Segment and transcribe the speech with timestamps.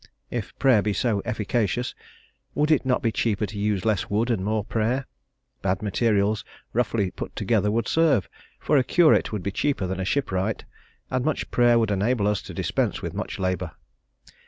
[0.31, 1.93] If prayer be so efficacious,
[2.55, 5.05] would it not be cheaper to use less wood and more prayer?
[5.61, 6.43] Bad materials
[6.73, 8.27] roughly put together would serve,
[8.57, 10.65] for a curate would be cheaper than a shipwright,
[11.11, 13.73] and much prayer would enable us to dispense with much labour.